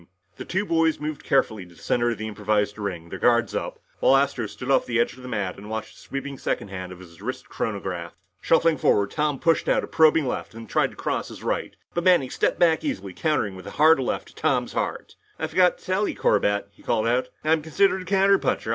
[0.37, 3.77] The two boys moved carefully to the center of the improvised ring, their guards up,
[3.99, 6.91] while Astro stood off the edge of the mat and watched the sweeping second hand
[6.91, 8.13] of his wrist chronograph.
[8.41, 11.75] Shuffling forward Tom pushed out a probing left and then tried to cross his right,
[11.93, 15.13] but Manning stepped back easily, countering with a hard left to Tom's heart.
[15.37, 18.69] "I forgot to tell you, Corbett," he called out, "I'm considered a counterpuncher.